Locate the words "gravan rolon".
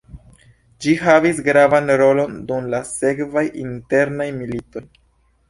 1.47-2.33